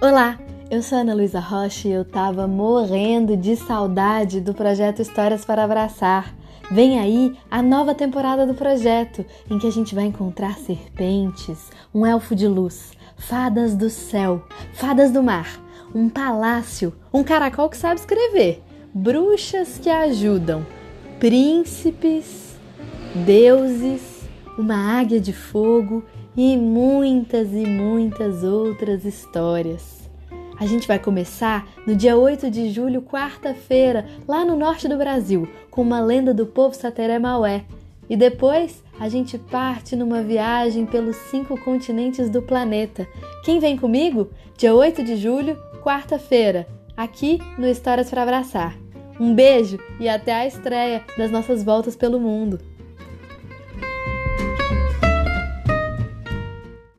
Olá, 0.00 0.38
eu 0.70 0.80
sou 0.80 0.98
Ana 0.98 1.12
Luísa 1.12 1.40
Rocha 1.40 1.88
e 1.88 1.90
eu 1.90 2.04
tava 2.04 2.46
morrendo 2.46 3.36
de 3.36 3.56
saudade 3.56 4.40
do 4.40 4.54
projeto 4.54 5.02
Histórias 5.02 5.44
para 5.44 5.64
Abraçar. 5.64 6.32
Vem 6.70 7.00
aí 7.00 7.36
a 7.50 7.60
nova 7.60 7.92
temporada 7.96 8.46
do 8.46 8.54
projeto, 8.54 9.26
em 9.50 9.58
que 9.58 9.66
a 9.66 9.72
gente 9.72 9.96
vai 9.96 10.04
encontrar 10.04 10.56
serpentes, 10.56 11.72
um 11.92 12.06
elfo 12.06 12.36
de 12.36 12.46
luz, 12.46 12.92
fadas 13.16 13.74
do 13.74 13.90
céu, 13.90 14.44
fadas 14.72 15.10
do 15.10 15.20
mar, 15.20 15.60
um 15.92 16.08
palácio, 16.08 16.94
um 17.12 17.24
caracol 17.24 17.68
que 17.68 17.76
sabe 17.76 17.98
escrever, 17.98 18.62
bruxas 18.94 19.80
que 19.82 19.90
ajudam, 19.90 20.64
príncipes, 21.18 22.56
deuses, 23.26 24.07
uma 24.58 24.98
águia 24.98 25.20
de 25.20 25.32
fogo 25.32 26.04
e 26.36 26.56
muitas 26.56 27.52
e 27.52 27.64
muitas 27.64 28.42
outras 28.42 29.04
histórias. 29.04 30.10
A 30.58 30.66
gente 30.66 30.88
vai 30.88 30.98
começar 30.98 31.68
no 31.86 31.94
dia 31.94 32.16
8 32.16 32.50
de 32.50 32.70
julho, 32.70 33.00
quarta-feira, 33.00 34.04
lá 34.26 34.44
no 34.44 34.56
norte 34.56 34.88
do 34.88 34.98
Brasil, 34.98 35.48
com 35.70 35.82
uma 35.82 36.00
lenda 36.00 36.34
do 36.34 36.44
povo 36.44 36.74
Sateré 36.74 37.16
Maué. 37.20 37.64
E 38.10 38.16
depois 38.16 38.82
a 38.98 39.08
gente 39.08 39.38
parte 39.38 39.94
numa 39.94 40.20
viagem 40.22 40.84
pelos 40.84 41.14
cinco 41.30 41.56
continentes 41.60 42.28
do 42.28 42.42
planeta. 42.42 43.06
Quem 43.44 43.60
vem 43.60 43.76
comigo? 43.76 44.30
Dia 44.56 44.74
8 44.74 45.04
de 45.04 45.16
julho, 45.16 45.56
quarta-feira, 45.80 46.66
aqui 46.96 47.38
no 47.56 47.68
Histórias 47.68 48.10
para 48.10 48.24
Abraçar. 48.24 48.76
Um 49.20 49.32
beijo 49.32 49.78
e 50.00 50.08
até 50.08 50.32
a 50.32 50.46
estreia 50.46 51.04
das 51.16 51.30
nossas 51.30 51.62
voltas 51.62 51.94
pelo 51.94 52.18
mundo. 52.18 52.58